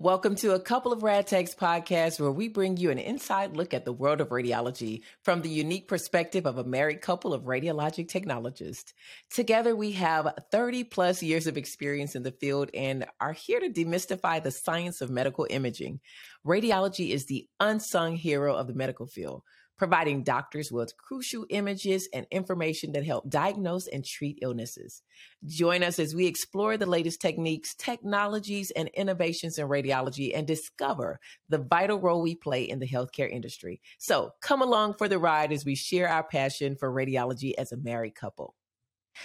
[0.00, 3.74] Welcome to a couple of Rad Techs podcasts where we bring you an inside look
[3.74, 8.06] at the world of radiology from the unique perspective of a married couple of radiologic
[8.06, 8.94] technologists.
[9.28, 13.70] Together, we have 30 plus years of experience in the field and are here to
[13.70, 15.98] demystify the science of medical imaging.
[16.46, 19.42] Radiology is the unsung hero of the medical field
[19.78, 25.02] providing doctors with crucial images and information that help diagnose and treat illnesses.
[25.46, 31.20] Join us as we explore the latest techniques, technologies, and innovations in radiology and discover
[31.48, 33.80] the vital role we play in the healthcare industry.
[33.98, 37.76] So come along for the ride as we share our passion for radiology as a
[37.76, 38.54] married couple.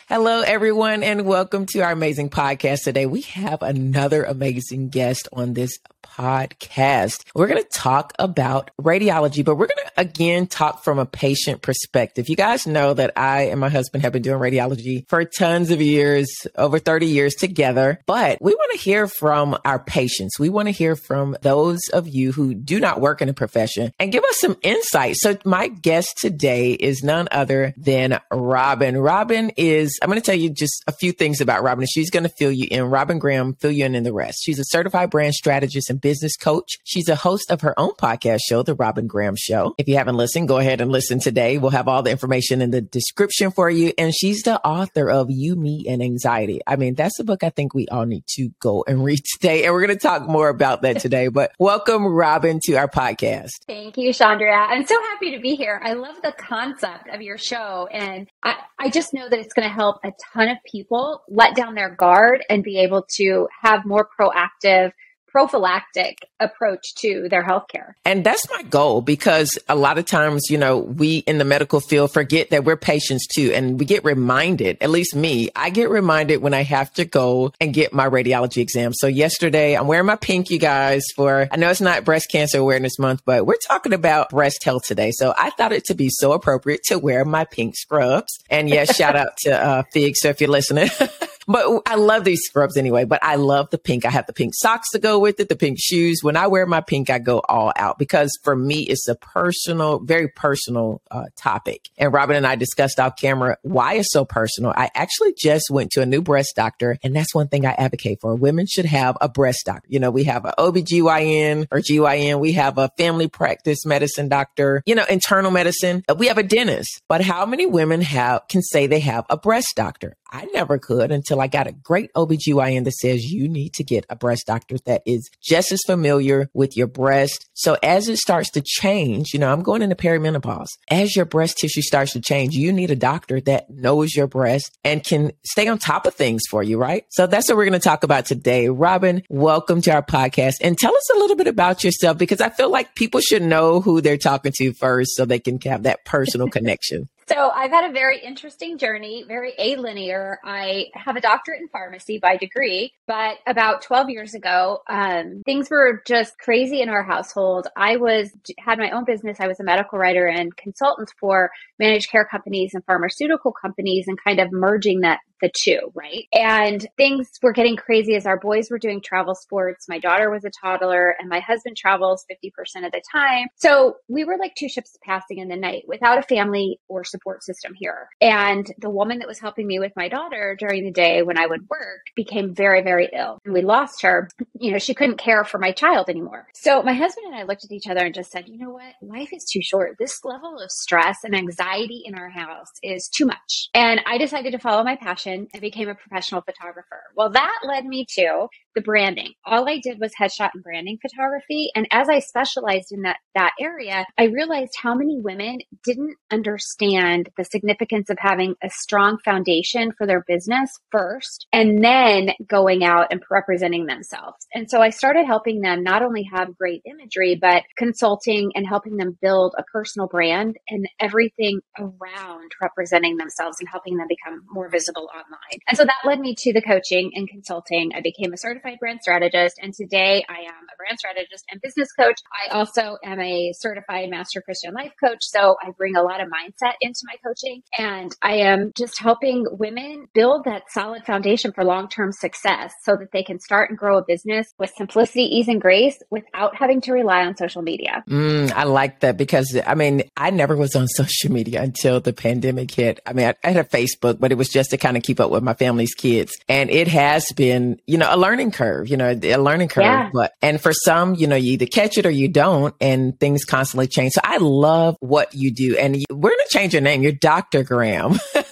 [0.10, 3.06] Hello, everyone, and welcome to our amazing podcast today.
[3.06, 7.24] We have another amazing guest on this podcast.
[7.34, 11.62] We're going to talk about radiology, but we're going to again talk from a patient
[11.62, 12.30] perspective.
[12.30, 15.82] You guys know that I and my husband have been doing radiology for tons of
[15.82, 20.40] years, over 30 years together, but we want to hear from our patients.
[20.40, 23.92] We want to hear from those of you who do not work in a profession
[24.00, 25.16] and give us some insight.
[25.18, 28.98] So my guest today is none other than Robyn.
[28.98, 31.82] Robyn is, I'm going to tell you just a few things about Robyn.
[31.84, 32.84] and She's going to fill you in.
[32.86, 34.40] Robyn Graham, fill you in in the rest.
[34.44, 36.78] She's a certified brand strategist and business coach.
[36.84, 39.76] She's a host of her own podcast show, The Robyn Graham Show.
[39.78, 41.58] If you haven't listened, go ahead and listen today.
[41.58, 43.94] We'll have all the information in the description for you.
[43.98, 46.62] And she's the author of You, Me, and Anxiety.
[46.68, 49.64] I mean, that's a book I think we all need to go and read today.
[49.66, 51.28] And we're going to talk more about that today.
[51.28, 53.50] But welcome, Robyn, to our podcast.
[53.68, 54.56] Thank you, Chandra.
[54.56, 55.82] I'm so happy to be here.
[55.84, 57.88] I love the concept of your show.
[57.92, 61.56] And I, I just know that it's going to help a ton of people let
[61.56, 64.92] down their guard and be able to have more proactive
[65.34, 67.94] prophylactic approach to their healthcare.
[68.06, 71.80] And that's my goal because a lot of times, you know, we in the medical
[71.80, 73.52] field forget that we're patients too.
[73.52, 77.52] And we get reminded, at least me, I get reminded when I have to go
[77.60, 78.94] and get my radiology exam.
[78.94, 82.60] So yesterday I'm wearing my pink, you guys, for, I know it's not breast cancer
[82.60, 85.10] awareness month, but we're talking about breast health today.
[85.12, 88.38] So I thought it to be so appropriate to wear my pink scrubs.
[88.52, 90.16] And yes, shout out to uh, Fig.
[90.16, 90.90] So if you're listening.
[91.48, 94.06] But I love these scrubs anyway, but I love the pink.
[94.06, 96.20] I have the pink socks to go with it, the pink shoes.
[96.22, 100.00] When I wear my pink, I go all out because for me, it's a personal,
[100.00, 101.90] very personal uh, topic.
[101.98, 104.74] And Robyn and I discussed off camera why it's so personal.
[104.76, 108.20] I actually just went to a new breast doctor, and that's one thing I advocate
[108.22, 108.36] for.
[108.36, 109.88] Women should have a breast doctor.
[109.90, 114.82] You know, we have an OBGYN or GYN, we have a family practice medicine doctor,
[114.86, 117.02] you know, internal medicine, we have a dentist.
[117.08, 120.16] But how many women have can say they have a breast doctor?
[120.32, 124.06] I never could until I got a great OBGYN that says you need to get
[124.10, 127.50] a breast doctor that is just as familiar with your breast.
[127.54, 130.68] So as it starts to change, you know, I'm going into perimenopause.
[130.90, 134.78] As your breast tissue starts to change, you need a doctor that knows your breast
[134.84, 137.06] and can stay on top of things for you, right?
[137.10, 138.70] So that's what we're going to talk about today.
[138.70, 142.50] Robyn, welcome to our podcast and tell us a little bit about yourself because I
[142.50, 146.06] feel like people should know who they're talking to first so they can have that
[146.06, 147.10] personal connection.
[147.28, 150.38] So I've had a very interesting journey, very alinear.
[150.44, 155.70] I have a doctorate in pharmacy by degree, but about 12 years ago, um, things
[155.70, 157.68] were just crazy in our household.
[157.78, 159.40] I was had my own business.
[159.40, 164.18] I was a medical writer and consultant for managed care companies and pharmaceutical companies, and
[164.22, 166.26] kind of merging that the two, right?
[166.34, 169.88] And things were getting crazy as our boys were doing travel sports.
[169.90, 173.48] My daughter was a toddler, and my husband travels 50% of the time.
[173.56, 177.44] So we were like two ships passing in the night without a family or support
[177.44, 178.08] system here.
[178.22, 181.48] And the woman that was helping me with my daughter during the day when I
[181.48, 183.40] would work became very, very ill.
[183.46, 184.30] And we lost her.
[184.54, 186.48] You know, she couldn't care for my child anymore.
[186.54, 188.94] So my husband and I looked at each other and just said, you know what?
[189.02, 189.98] Life is too short.
[190.00, 193.70] This level of stress and anxiety in our house is too much.
[193.74, 197.02] And I decided to follow my passion and became a professional photographer.
[197.16, 199.34] Well, that led me to the branding.
[199.46, 201.70] All I did was headshot and branding photography.
[201.76, 207.30] And as I specialized in that, that area, I realized how many women didn't understand
[207.38, 213.08] the significance of having a strong foundation for their business first and then going out
[213.12, 214.48] and representing themselves.
[214.54, 218.98] And so I started helping them not only have great imagery, but consulting and helping
[218.98, 224.70] them build a personal brand and everything around representing themselves and helping them become more
[224.70, 225.60] visible online.
[225.68, 227.92] And so that led me to the coaching and consulting.
[227.96, 229.60] I became a certified certified brand strategist.
[229.62, 232.20] And today I am a brand strategist and business coach.
[232.32, 235.20] I also am a certified master Christian life coach.
[235.22, 237.62] So I bring a lot of mindset into my coaching.
[237.78, 242.96] And I am just helping women build that solid foundation for long term success so
[242.96, 246.82] that they can start and grow a business with simplicity, ease, and grace without having
[246.82, 248.04] to rely on social media.
[248.10, 252.14] Mm, I like that because I mean, I never was on social media until the
[252.14, 253.00] pandemic hit.
[253.06, 255.20] I mean, I, I had a Facebook, but it was just to kind of keep
[255.20, 256.34] up with my family's kids.
[256.48, 259.84] And it has been, you know, a learning curve, you know, a learning curve.
[259.84, 260.10] Yeah.
[260.14, 263.46] But, and for some, you know, you either catch it or you don't and things
[263.46, 264.14] constantly change.
[264.14, 265.78] So I love what you do.
[265.78, 267.04] And you, we're going to change your name.
[267.04, 267.64] You're Dr.
[267.64, 268.20] Graham.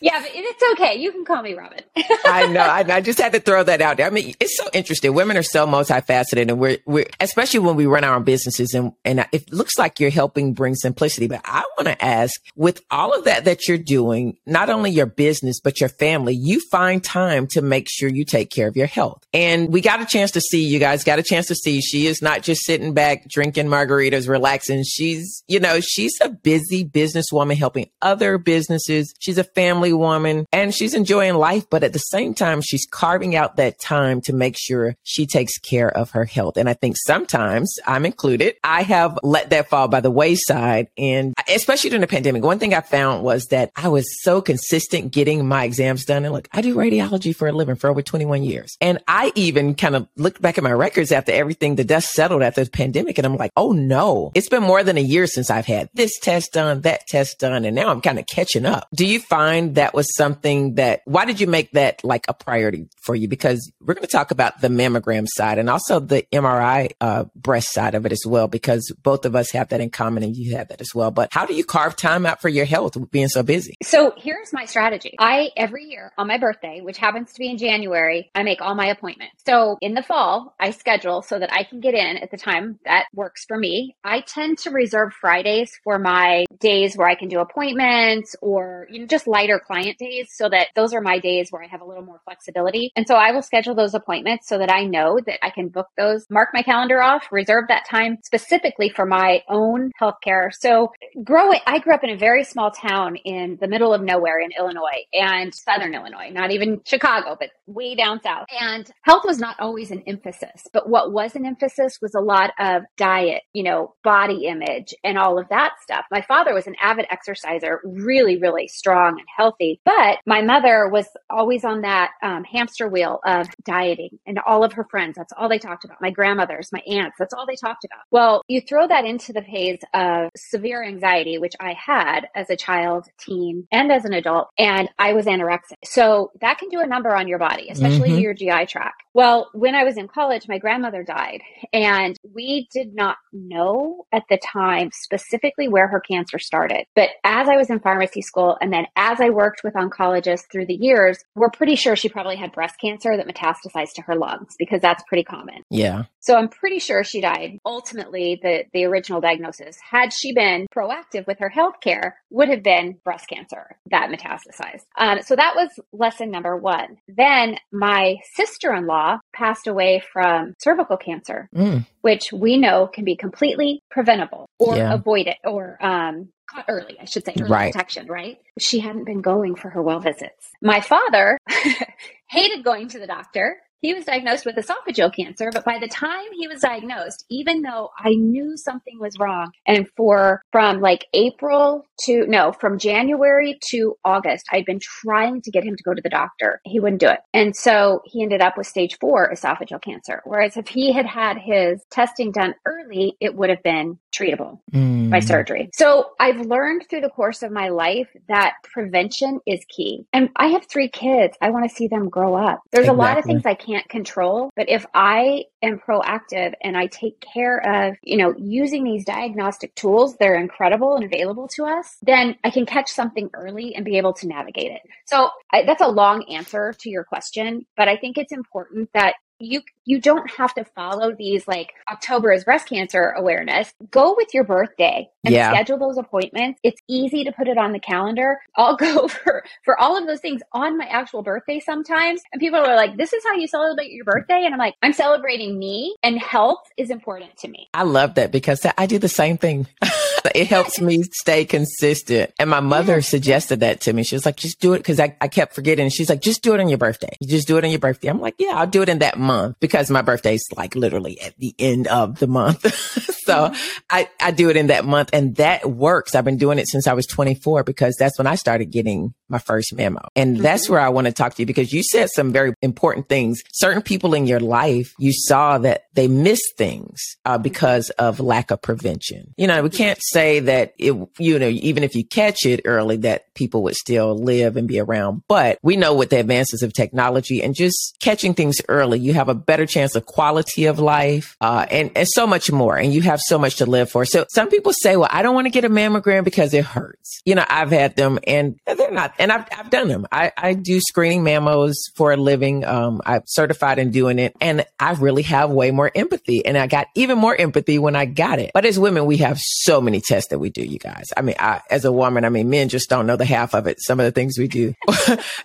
[0.00, 0.96] Yeah, but it's okay.
[0.96, 1.80] You can call me Robyn.
[2.26, 2.60] I know.
[2.60, 4.06] I, I, just had to throw that out there.
[4.06, 5.12] I mean, it's so interesting.
[5.14, 8.92] Women are so multifaceted, and we're we're especially when we run our own businesses, and
[9.04, 11.26] and it looks like you're helping bring simplicity.
[11.26, 15.06] But I want to ask, with all of that that you're doing, not only your
[15.06, 18.86] business but your family, you find time to make sure you take care of your
[18.86, 19.24] health.
[19.32, 22.06] And we got a chance to see you guys got a chance to see she
[22.06, 24.84] is not just sitting back drinking margaritas, relaxing.
[24.84, 29.12] She's you know she's a busy businesswoman helping other businesses.
[29.18, 32.86] She's a family family woman and she's enjoying life, but at the same time, she's
[32.90, 36.56] carving out that time to make sure she takes care of her health.
[36.56, 38.56] And I think sometimes I'm included.
[38.62, 40.88] I have let that fall by the wayside.
[40.96, 45.12] And especially during the pandemic, one thing I found was that I was so consistent
[45.12, 46.24] getting my exams done.
[46.24, 48.76] And look, I do radiology for a living for over 21 years.
[48.80, 52.42] And I even kind of looked back at my records after everything, the dust settled
[52.42, 53.18] after the pandemic.
[53.18, 56.18] And I'm like, oh no, it's been more than a year since I've had this
[56.18, 57.64] test done, that test done.
[57.64, 58.88] And now I'm kind of catching up.
[58.94, 62.88] Do you find that was something that, why did you make that like a priority
[63.02, 63.28] for you?
[63.28, 67.72] Because we're going to talk about the mammogram side and also the MRI uh, breast
[67.72, 70.56] side of it as well, because both of us have that in common and you
[70.56, 71.10] have that as well.
[71.10, 73.76] But how do you carve time out for your health being so busy?
[73.80, 75.14] So here's my strategy.
[75.20, 78.74] I, every year on my birthday, which happens to be in January, I make all
[78.74, 79.44] my appointments.
[79.46, 82.80] So in the fall, I schedule so that I can get in at the time
[82.86, 83.94] that works for me.
[84.02, 88.98] I tend to reserve Fridays for my days where I can do appointments or, you
[88.98, 91.86] know, just lighter client days so that those are my days where I have a
[91.86, 92.90] little more flexibility.
[92.96, 95.86] And so I will schedule those appointments so that I know that I can book
[95.96, 100.52] those, mark my calendar off, reserve that time specifically for my own healthcare.
[100.52, 100.90] So
[101.28, 104.48] growing, I grew up in a very small town in the middle of nowhere in
[104.58, 108.46] Illinois and Southern Illinois, not even Chicago, but way down south.
[108.58, 112.52] And health was not always an emphasis, but what was an emphasis was a lot
[112.58, 116.06] of diet, you know, body image and all of that stuff.
[116.10, 119.82] My father was an avid exerciser, really, really strong and healthy.
[119.84, 124.72] But my mother was always on that um, hamster wheel of dieting and all of
[124.72, 125.16] her friends.
[125.18, 126.00] That's all they talked about.
[126.00, 128.04] My grandmothers, my aunts, that's all they talked about.
[128.10, 132.56] Well, you throw that into the phase of severe anxiety, which I had as a
[132.56, 135.74] child, teen, and as an adult, and I was anorexic.
[135.84, 138.18] So that can do a number on your body, especially mm-hmm.
[138.18, 139.02] your GI tract.
[139.18, 141.40] Well, when I was in college, my grandmother died,
[141.72, 146.84] and we did not know at the time specifically where her cancer started.
[146.94, 150.66] But as I was in pharmacy school, and then as I worked with oncologists through
[150.66, 154.54] the years, we're pretty sure she probably had breast cancer that metastasized to her lungs
[154.56, 155.64] because that's pretty common.
[155.68, 156.04] Yeah.
[156.20, 157.58] So I'm pretty sure she died.
[157.66, 162.62] Ultimately, the, the original diagnosis, had she been proactive with her health care, would have
[162.62, 164.82] been breast cancer that metastasized.
[164.96, 166.98] Um, so that was lesson number one.
[167.08, 171.86] Then my sister in law passed away from cervical cancer, mm.
[172.02, 174.94] which we know can be completely preventable or yeah.
[174.94, 177.72] avoided or um, caught early, I should say, early right.
[177.72, 178.38] detection, right?
[178.58, 180.50] She hadn't been going for her well visits.
[180.62, 181.38] My father
[182.28, 186.26] hated going to the doctor he was diagnosed with esophageal cancer, but by the time
[186.38, 191.84] he was diagnosed, even though I knew something was wrong, and for from like April
[192.04, 196.02] to no, from January to August, I'd been trying to get him to go to
[196.02, 196.60] the doctor.
[196.64, 197.20] He wouldn't do it.
[197.32, 200.22] And so he ended up with stage four esophageal cancer.
[200.24, 205.10] Whereas if he had had his testing done early, it would have been treatable mm.
[205.10, 205.70] by surgery.
[205.72, 210.06] So I've learned through the course of my life that prevention is key.
[210.12, 211.36] And I have three kids.
[211.40, 212.60] I want to see them grow up.
[212.70, 213.04] There's exactly.
[213.04, 217.20] a lot of things I can't control, but if I am proactive and I take
[217.20, 222.36] care of, you know, using these diagnostic tools, they're incredible and available to us, then
[222.44, 224.82] I can catch something early and be able to navigate it.
[225.06, 229.14] So I, that's a long answer to your question, but I think it's important that
[229.40, 233.72] you you don't have to follow these like October is breast cancer awareness.
[233.90, 235.52] Go with your birthday and yeah.
[235.52, 236.60] schedule those appointments.
[236.62, 238.38] It's easy to put it on the calendar.
[238.56, 242.20] I'll go for for all of those things on my actual birthday sometimes.
[242.32, 244.92] And people are like, "This is how you celebrate your birthday?" And I'm like, "I'm
[244.92, 249.08] celebrating me and health is important to me." I love that because I do the
[249.08, 249.66] same thing.
[250.34, 252.32] it helps me stay consistent.
[252.38, 253.00] And my mother yeah.
[253.00, 254.02] suggested that to me.
[254.02, 254.84] She was like, just do it.
[254.84, 255.88] Cause I, I kept forgetting.
[255.90, 257.16] She's like, just do it on your birthday.
[257.20, 258.08] You just do it on your birthday.
[258.08, 261.36] I'm like, yeah, I'll do it in that month because my birthday's like literally at
[261.38, 262.64] the end of the month.
[263.28, 263.78] so mm-hmm.
[263.90, 266.14] I, I do it in that month and that works.
[266.14, 269.38] I've been doing it since I was 24 because that's when I started getting my
[269.38, 270.06] first mammo.
[270.16, 270.42] And mm-hmm.
[270.42, 273.42] that's where I want to talk to you because you said some very important things.
[273.52, 278.50] Certain people in your life, you saw that they missed things uh, because of lack
[278.50, 279.34] of prevention.
[279.36, 282.96] You know, we can't say that it, you know, even if you catch it early,
[282.98, 285.22] that people would still live and be around.
[285.28, 289.28] But we know with the advances of technology and just catching things early, you have
[289.28, 292.76] a better chance of quality of life, uh, and, and so much more.
[292.76, 294.04] And you have so much to live for.
[294.04, 297.20] So some people say, well, I don't want to get a mammogram because it hurts.
[297.24, 300.06] You know, I've had them and they're not, and I've, I've done them.
[300.10, 302.64] I, I do screening mammos for a living.
[302.64, 306.66] Um, I'm certified in doing it and I really have way more empathy and I
[306.66, 308.50] got even more empathy when I got it.
[308.52, 311.06] But as women, we have so many tests that we do, you guys.
[311.16, 313.66] I mean, I, as a woman, I mean, men just don't know the half of
[313.66, 313.78] it.
[313.80, 314.74] Some of the things we do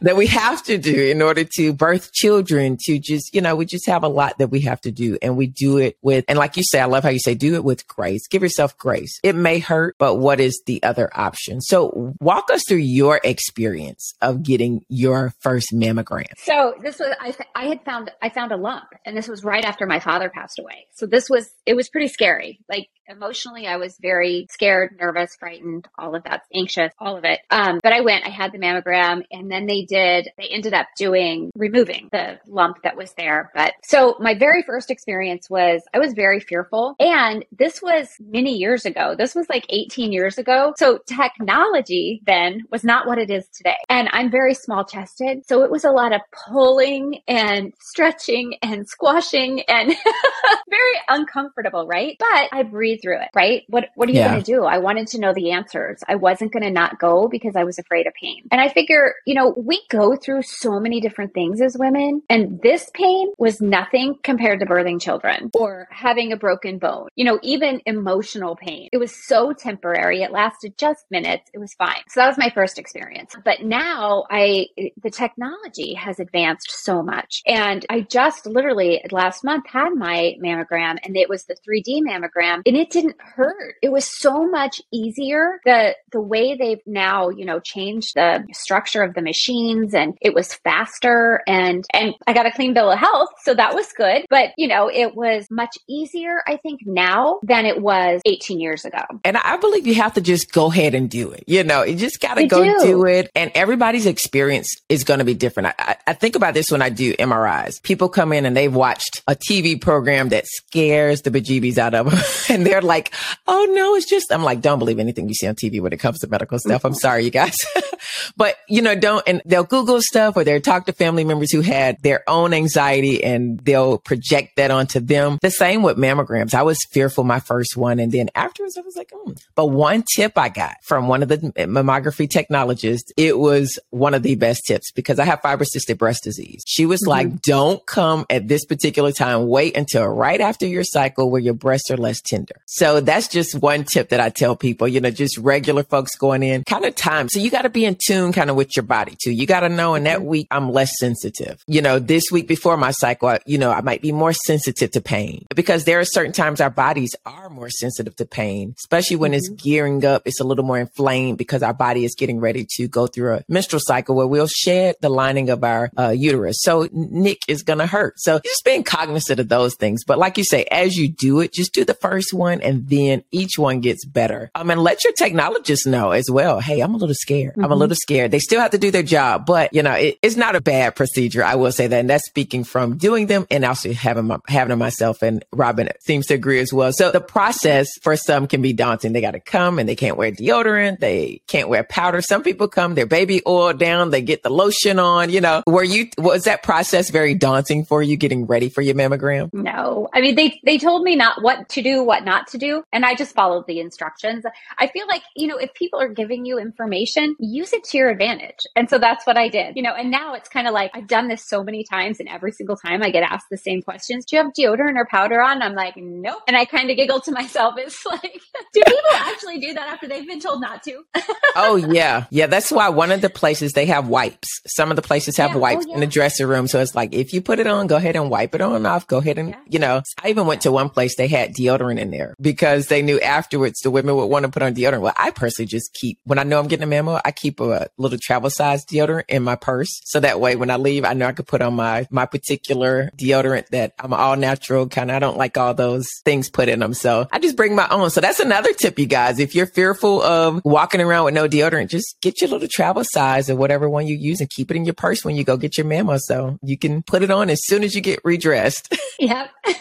[0.01, 3.65] that we have to do in order to birth children to just, you know, we
[3.65, 6.39] just have a lot that we have to do and we do it with, and
[6.39, 8.27] like you say, I love how you say, do it with grace.
[8.27, 9.19] Give yourself grace.
[9.23, 11.61] It may hurt, but what is the other option?
[11.61, 16.25] So walk us through your experience of getting your first mammogram.
[16.37, 19.65] So this was, I, I had found, I found a lump and this was right
[19.65, 20.87] after my father passed away.
[20.93, 22.59] So this was, it was pretty scary.
[22.69, 27.39] Like emotionally, I was very scared, nervous, frightened, all of that, anxious, all of it.
[27.49, 30.73] Um, Um, but I went, I had the mammogram, and then they did, they ended
[30.73, 33.51] up doing removing the lump that was there.
[33.53, 36.95] But so my very first experience was I was very fearful.
[36.99, 39.15] And this was many years ago.
[39.17, 40.73] This was like 18 years ago.
[40.77, 43.75] So technology then was not what it is today.
[43.89, 45.45] And I'm very small chested.
[45.47, 49.89] So it was a lot of pulling and stretching and squashing and
[50.69, 52.15] very uncomfortable, right?
[52.19, 53.63] But I breathed through it, right?
[53.67, 54.31] What what are you yeah.
[54.31, 54.63] going to do?
[54.63, 56.03] I wanted to know the answers.
[56.07, 58.43] I wasn't going to not go because I was afraid of pain.
[58.51, 62.61] And I figure, you know, we go through so many different things as women, and
[62.61, 67.07] this pain was nothing compared to birthing children or having a broken bone.
[67.15, 68.89] You know, even emotional pain.
[68.91, 70.21] It was so temporary.
[70.21, 71.49] It lasted just minutes.
[71.53, 72.03] It was fine.
[72.09, 73.35] So that was my first experience.
[73.43, 74.67] But now I
[75.01, 77.41] the technology has advanced so much.
[77.47, 82.61] And I just literally last month had my mammogram and it was the 3D mammogram
[82.65, 83.75] and it it didn't hurt.
[83.81, 85.61] It was so much easier.
[85.63, 90.33] The the way they've now, you know, changed the structure of the machines and it
[90.33, 94.25] was faster and and I got a clean bill of health, so that was good.
[94.29, 98.85] But, you know, it was much easier I think now than it was 18 years
[98.85, 99.01] ago.
[99.23, 101.43] And I believe you have to just go ahead and do it.
[101.47, 102.79] You know, you just got to go do.
[102.83, 103.05] do.
[103.05, 105.75] it and everybody's experience is going to be different.
[105.77, 107.81] I, I think about this when I do MRIs.
[107.83, 112.09] People come in and they've watched a TV program that scares the bejeebies out of
[112.09, 112.19] them
[112.49, 113.13] and they're like,
[113.47, 115.99] oh no, it's just, I'm like, don't believe anything you see on TV when it
[115.99, 116.85] comes to medical stuff.
[116.85, 116.97] I'm mm-hmm.
[116.97, 117.55] sorry, you guys.
[118.37, 121.61] but, you know, don't, and they'll Google stuff or they'll talk to family members who
[121.61, 125.39] had their own anxiety and they'll project that onto them.
[125.41, 126.53] The same with mammograms.
[126.53, 127.99] I was fearful my first one.
[127.99, 129.33] And then afterwards, I was like, oh.
[129.55, 134.23] But one tip I got from one of the mammography technologists, it was one of
[134.23, 136.63] the best tips because I have fibrocystic breast disease.
[136.67, 137.09] She was mm-hmm.
[137.09, 139.47] like, don't come at this particular time.
[139.47, 142.55] Wait until right after your cycle where your breasts are less tender.
[142.65, 146.43] So that's just one tip that I tell people, you know, just regular folks going
[146.43, 147.22] in kind of time.
[147.29, 149.31] So you got to be in tune kind of with your body too.
[149.31, 150.27] You got to know in that mm-hmm.
[150.27, 151.63] week, I'm less sensitive.
[151.67, 154.91] You know, this week before my cycle, I, you know, I might be more sensitive
[154.91, 159.17] to pain because there are certain times our bodies are more sensitive to pain, especially
[159.17, 159.53] when mm-hmm.
[159.53, 160.23] it's gearing up.
[160.25, 163.43] It's a little more inflamed because our body is getting ready to go through a
[163.47, 166.57] menstrual cycle where we'll shed the lining of our uh, uterus.
[166.61, 168.19] So Nick is going to hurt.
[168.19, 170.03] So just being cognizant of those things.
[170.03, 173.23] But like you say, as you do it, just do the first one and then
[173.31, 174.51] each one gets better.
[174.55, 176.59] Um, and let your technologist know as well.
[176.59, 177.51] Hey, I'm a little scared.
[177.51, 177.63] Mm-hmm.
[177.63, 177.81] I'm a mm-hmm.
[177.81, 178.31] little scared.
[178.31, 180.95] They still have to do their job, but you know, it, it's not a bad
[180.95, 181.43] procedure.
[181.43, 181.99] I will say that.
[181.99, 185.21] And that's speaking from doing them and also having, my, having them myself.
[185.21, 186.91] And Robyn seems to agree as well.
[186.91, 189.13] So the process for some can be daunting.
[189.13, 190.99] They got to come and they can't wear deodorant.
[190.99, 192.21] They can't wear powder.
[192.21, 194.09] Some people come, their baby oil down.
[194.09, 198.01] They get the lotion on, you know, were you, was that process very daunting for
[198.01, 199.53] you getting ready for your mammogram?
[199.53, 200.09] No.
[200.13, 202.83] I mean, they, they told me not what to do, what not to do.
[202.91, 204.43] And I just followed the instructions.
[204.77, 207.02] I feel like, you know, if people are giving you information,
[207.39, 208.65] use it to your advantage.
[208.75, 211.07] And so that's what I did, you know, and now it's kind of like I've
[211.07, 214.25] done this so many times and every single time I get asked the same questions.
[214.25, 215.61] Do you have deodorant or powder on?
[215.61, 216.41] I'm like, nope.
[216.47, 217.75] And I kind of giggle to myself.
[217.77, 218.41] It's like,
[218.73, 221.03] do people actually do that after they've been told not to?
[221.55, 222.25] oh, yeah.
[222.29, 222.47] Yeah.
[222.47, 224.47] That's why one of the places they have wipes.
[224.67, 225.57] Some of the places have yeah.
[225.57, 225.95] Oh, wipes oh, yeah.
[225.95, 226.67] in the dressing room.
[226.67, 229.07] So it's like, if you put it on, go ahead and wipe it on off.
[229.07, 229.59] Go ahead and, yeah.
[229.67, 233.01] you know, I even went to one place they had deodorant in there because they
[233.01, 235.01] knew afterwards the women would want to put on deodorant.
[235.01, 238.17] Well, I personally just keep, when I know I'm getting a I keep a little
[238.21, 240.01] travel size deodorant in my purse.
[240.05, 243.09] So that way when I leave, I know I could put on my, my particular
[243.17, 246.79] deodorant that I'm all natural kind of, I don't like all those things put in
[246.79, 246.93] them.
[246.93, 248.09] So I just bring my own.
[248.09, 249.39] So that's another tip, you guys.
[249.39, 253.49] If you're fearful of walking around with no deodorant, just get your little travel size
[253.49, 255.77] or whatever one you use and keep it in your purse when you go get
[255.77, 256.19] your mammo.
[256.19, 258.93] So you can put it on as soon as you get redressed.
[259.19, 259.51] Yep.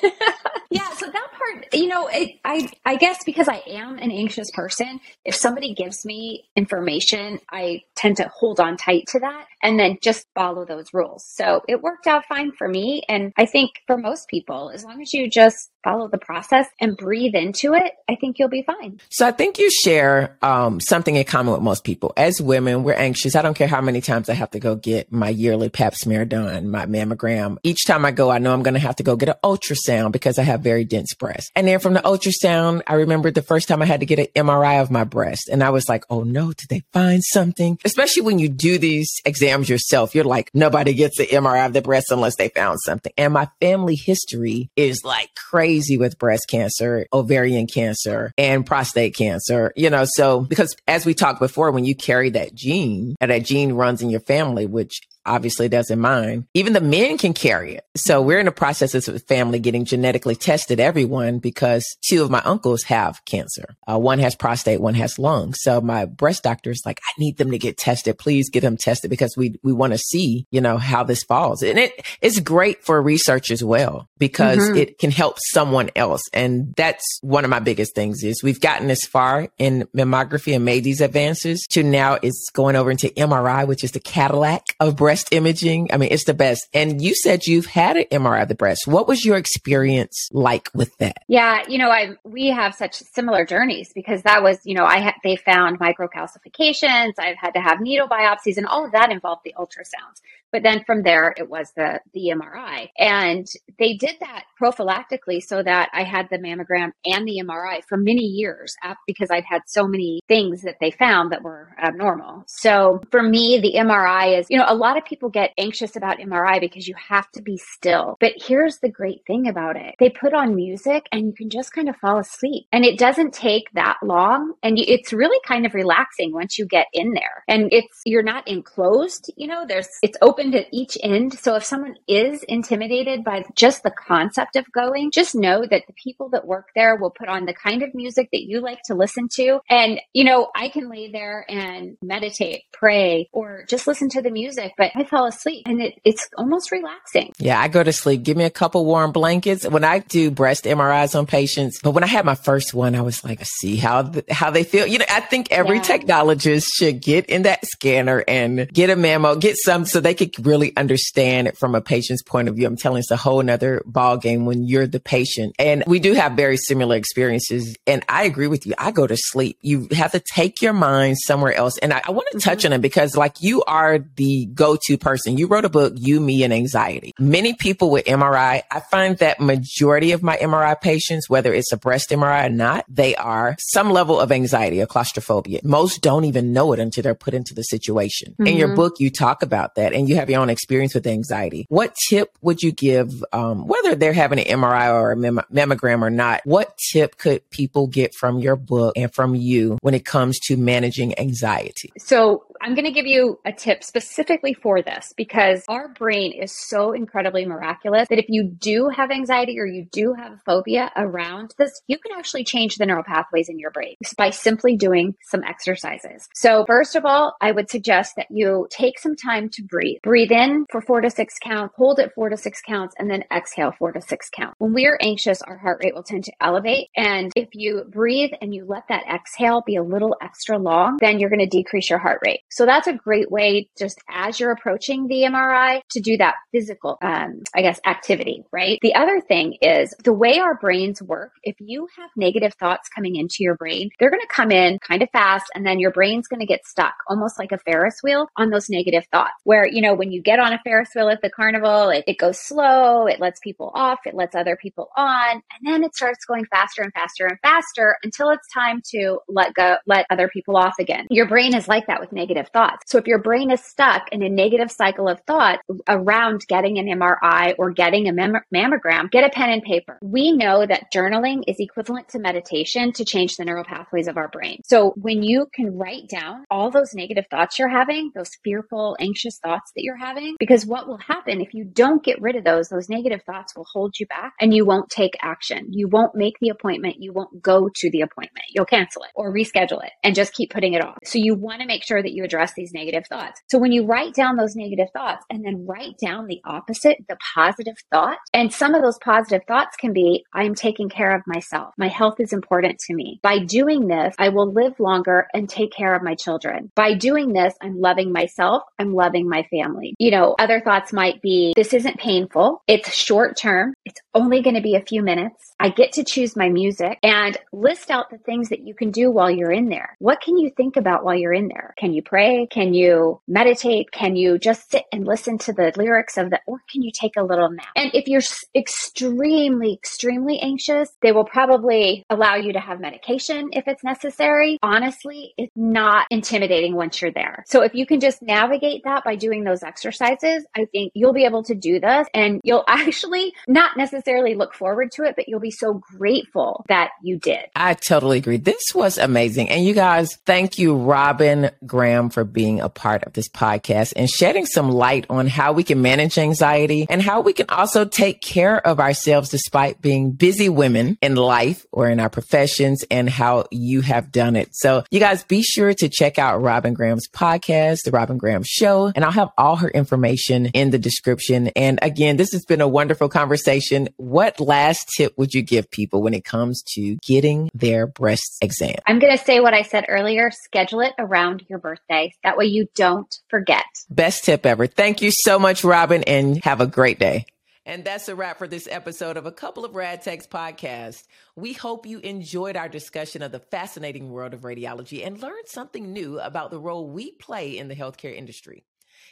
[0.70, 0.90] yeah.
[0.90, 1.42] So that part
[1.72, 6.04] you know, it, I I guess because I am an anxious person, if somebody gives
[6.04, 7.01] me information,
[7.50, 11.24] I tend to hold on tight to that and then just follow those rules.
[11.26, 15.00] So it worked out fine for me, and I think for most people, as long
[15.00, 19.00] as you just follow the process and breathe into it, I think you'll be fine.
[19.10, 22.12] So I think you share um, something in common with most people.
[22.16, 23.34] As women, we're anxious.
[23.34, 26.24] I don't care how many times I have to go get my yearly pap smear
[26.24, 27.58] done, my mammogram.
[27.62, 30.12] Each time I go, I know I'm going to have to go get an ultrasound
[30.12, 31.50] because I have very dense breasts.
[31.56, 34.26] And then from the ultrasound, I remember the first time I had to get an
[34.46, 35.48] MRI of my breast.
[35.50, 37.78] And I was like, oh no, did they find something?
[37.84, 41.82] Especially when you do these exams yourself, you're like, nobody gets the MRI of the
[41.82, 43.12] breast unless they found something.
[43.16, 49.72] And my family history is like crazy with breast cancer, ovarian cancer, and prostate cancer,
[49.76, 53.44] you know, so because as we talked before, when you carry that gene and that
[53.44, 56.46] gene runs in your family, which obviously doesn't mind.
[56.54, 57.84] Even the men can carry it.
[57.96, 62.40] So we're in the process of family getting genetically tested, everyone, because two of my
[62.40, 63.76] uncles have cancer.
[63.86, 65.54] Uh, one has prostate, one has lung.
[65.54, 68.18] So my breast doctor is like, I need them to get tested.
[68.18, 71.62] Please get them tested because we, we want to see, you know, how this falls.
[71.62, 74.76] And it, it's great for research as well because mm-hmm.
[74.76, 76.22] it can help someone else.
[76.32, 80.64] And that's one of my biggest things is we've gotten as far in mammography and
[80.64, 84.96] made these advances to now it's going over into MRI, which is the Cadillac of
[84.96, 85.90] breast breast imaging.
[85.92, 86.66] I mean, it's the best.
[86.72, 88.86] And you said you've had an MRI of the breast.
[88.86, 91.18] What was your experience like with that?
[91.28, 95.00] Yeah, you know, I we have such similar journeys because that was, you know, I
[95.00, 97.12] had they found microcalcifications.
[97.18, 100.22] I've had to have needle biopsies, and all of that involved the ultrasounds.
[100.52, 102.88] But then from there, it was the, the MRI.
[102.98, 103.46] And
[103.78, 108.22] they did that prophylactically so that I had the mammogram and the MRI for many
[108.22, 112.44] years because I'd had so many things that they found that were abnormal.
[112.46, 116.18] So for me, the MRI is, you know, a lot of people get anxious about
[116.18, 118.16] MRI because you have to be still.
[118.20, 121.72] But here's the great thing about it they put on music and you can just
[121.72, 122.66] kind of fall asleep.
[122.72, 124.54] And it doesn't take that long.
[124.62, 127.44] And it's really kind of relaxing once you get in there.
[127.48, 131.38] And it's, you're not enclosed, you know, there's, it's open opened at each end.
[131.38, 135.92] So if someone is intimidated by just the concept of going, just know that the
[135.92, 138.94] people that work there will put on the kind of music that you like to
[138.94, 139.60] listen to.
[139.68, 144.30] And, you know, I can lay there and meditate, pray, or just listen to the
[144.30, 147.32] music, but I fall asleep and it, it's almost relaxing.
[147.38, 148.22] Yeah, I go to sleep.
[148.22, 149.66] Give me a couple warm blankets.
[149.66, 153.02] When I do breast MRIs on patients, but when I had my first one, I
[153.02, 154.86] was like, see how, how they feel.
[154.86, 155.82] You know, I think every yeah.
[155.82, 160.31] technologist should get in that scanner and get a mammo, get some so they could
[160.38, 162.66] really understand it from a patient's point of view.
[162.66, 165.54] I'm telling it's a whole nother ball game when you're the patient.
[165.58, 167.76] And we do have very similar experiences.
[167.86, 168.74] And I agree with you.
[168.78, 169.58] I go to sleep.
[169.60, 171.78] You have to take your mind somewhere else.
[171.78, 172.50] And I, I want to mm-hmm.
[172.50, 175.38] touch on it because like you are the go-to person.
[175.38, 177.12] You wrote a book, You, Me, and Anxiety.
[177.18, 181.76] Many people with MRI, I find that majority of my MRI patients, whether it's a
[181.76, 185.60] breast MRI or not, they are some level of anxiety or claustrophobia.
[185.62, 188.32] Most don't even know it until they're put into the situation.
[188.32, 188.46] Mm-hmm.
[188.46, 188.76] In your mm-hmm.
[188.76, 191.66] book, you talk about that and you have your own experience with anxiety.
[191.68, 196.02] What tip would you give, um, whether they're having an MRI or a mem- mammogram
[196.02, 196.40] or not?
[196.44, 200.56] What tip could people get from your book and from you when it comes to
[200.56, 201.92] managing anxiety?
[201.98, 206.52] So I'm going to give you a tip specifically for this because our brain is
[206.52, 210.92] so incredibly miraculous that if you do have anxiety or you do have a phobia
[210.94, 215.16] around this, you can actually change the neural pathways in your brain by simply doing
[215.22, 216.28] some exercises.
[216.34, 219.98] So first of all, I would suggest that you take some time to breathe.
[220.04, 223.24] Breathe in for four to six counts, hold it four to six counts, and then
[223.34, 224.54] exhale four to six counts.
[224.58, 226.90] When we are anxious, our heart rate will tend to elevate.
[226.96, 231.18] And if you breathe and you let that exhale be a little extra long, then
[231.18, 232.38] you're going to decrease your heart rate.
[232.52, 236.98] So that's a great way just as you're approaching the MRI to do that physical,
[237.02, 238.78] um, I guess, activity, right?
[238.82, 241.32] The other thing is the way our brains work.
[241.42, 245.02] If you have negative thoughts coming into your brain, they're going to come in kind
[245.02, 248.28] of fast and then your brain's going to get stuck almost like a Ferris wheel
[248.36, 251.22] on those negative thoughts where, you know, when you get on a Ferris wheel at
[251.22, 255.30] the carnival, it, it goes slow, it lets people off, it lets other people on,
[255.32, 259.54] and then it starts going faster and faster and faster until it's time to let
[259.54, 261.06] go, let other people off again.
[261.10, 262.90] Your brain is like that with negative thoughts.
[262.90, 266.86] So if your brain is stuck in a negative cycle of thought around getting an
[266.86, 269.98] MRI or getting a mammogram, get a pen and paper.
[270.02, 274.28] We know that journaling is equivalent to meditation to change the neural pathways of our
[274.28, 274.60] brain.
[274.64, 279.38] So when you can write down all those negative thoughts you're having, those fearful, anxious
[279.38, 282.68] thoughts that you're having, because what will happen if you don't get rid of those,
[282.68, 285.66] those negative thoughts will hold you back and you won't take action.
[285.70, 286.96] You won't make the appointment.
[286.98, 288.46] You won't go to the appointment.
[288.50, 290.98] You'll cancel it or reschedule it and just keep putting it off.
[291.04, 293.40] So you want to make sure that you address these negative thoughts.
[293.50, 297.16] So when you write down those negative thoughts and then write down the opposite, the
[297.34, 301.74] positive thought, and some of those positive thoughts can be, I'm taking care of myself.
[301.76, 303.20] My health is important to me.
[303.22, 306.70] By doing this, I will live longer and take care of my children.
[306.74, 308.62] By doing this, I'm loving myself.
[308.78, 309.94] I'm loving my family.
[309.98, 312.62] You know, other thoughts might be, this isn't painful.
[312.66, 313.74] It's short term.
[313.84, 315.51] It's only going to be a few minutes.
[315.62, 319.12] I get to choose my music and list out the things that you can do
[319.12, 319.96] while you're in there.
[320.00, 321.72] What can you think about while you're in there?
[321.78, 322.48] Can you pray?
[322.50, 323.92] Can you meditate?
[323.92, 327.12] Can you just sit and listen to the lyrics of the, or can you take
[327.16, 327.68] a little nap?
[327.76, 328.22] And if you're
[328.56, 334.58] extremely, extremely anxious, they will probably allow you to have medication if it's necessary.
[334.64, 337.44] Honestly, it's not intimidating once you're there.
[337.46, 341.24] So if you can just navigate that by doing those exercises, I think you'll be
[341.24, 345.38] able to do this and you'll actually not necessarily look forward to it, but you'll
[345.38, 347.44] be so grateful that you did.
[347.54, 348.36] I totally agree.
[348.36, 349.50] This was amazing.
[349.50, 354.08] And you guys, thank you, Robyn Graham, for being a part of this podcast and
[354.08, 358.20] shedding some light on how we can manage anxiety and how we can also take
[358.20, 363.44] care of ourselves despite being busy women in life or in our professions and how
[363.50, 364.48] you have done it.
[364.52, 368.92] So you guys be sure to check out Robyn Graham's podcast, The Robyn Graham Show,
[368.94, 371.48] and I'll have all her information in the description.
[371.56, 373.88] And again, this has been a wonderful conversation.
[373.96, 378.76] What last tip would you give people when it comes to getting their breast exam?
[378.86, 382.12] I'm going to say what I said earlier schedule it around your birthday.
[382.22, 383.64] That way you don't forget.
[383.90, 384.66] Best tip ever.
[384.66, 387.26] Thank you so much, Robyn, and have a great day.
[387.64, 391.04] And that's a wrap for this episode of a couple of Rad Techs podcast.
[391.36, 395.92] We hope you enjoyed our discussion of the fascinating world of radiology and learned something
[395.92, 398.64] new about the role we play in the healthcare industry.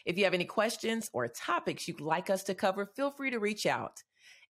[0.04, 3.38] If you have any questions or topics you'd like us to cover, feel free to
[3.38, 4.02] reach out.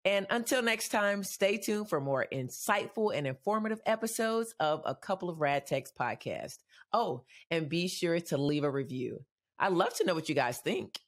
[0.04, 5.28] And until next time, stay tuned for more insightful and informative episodes of a couple
[5.28, 6.58] of Rad Techs podcast.
[6.92, 9.24] Oh, and be sure to leave a review.
[9.58, 10.98] I'd love to know what you guys think.